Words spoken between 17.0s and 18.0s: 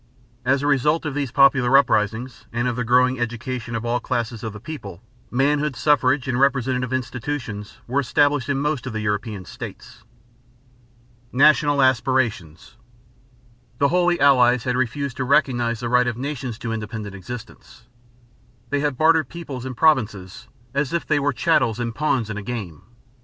existence.